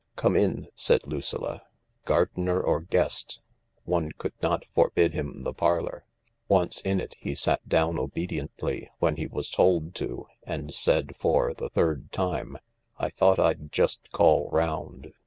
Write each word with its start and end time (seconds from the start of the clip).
"Come 0.15 0.35
in," 0.35 0.67
said 0.73 1.05
Lucilla. 1.05 1.61
Gardener 2.05 2.59
or 2.59 2.81
guest, 2.81 3.39
one 3.85 4.11
could 4.17 4.33
not 4.41 4.65
forbid 4.73 5.13
him 5.13 5.43
the 5.43 5.53
parlour. 5.53 6.05
Once 6.47 6.81
in 6.81 6.99
it, 6.99 7.13
he 7.19 7.35
sat 7.35 7.69
down 7.69 7.99
obediently 7.99 8.89
when 8.97 9.17
he 9.17 9.27
was 9.27 9.51
told 9.51 9.93
to, 9.93 10.25
and 10.41 10.73
said 10.73 11.15
for 11.17 11.53
the 11.53 11.69
third 11.69 12.11
time:" 12.11 12.57
I 12.97 13.09
thought 13.11 13.37
I'd 13.37 13.71
just 13.71 14.11
call 14.11 14.49
round." 14.49 15.13